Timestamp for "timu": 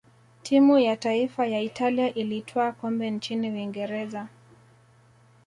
0.43-0.79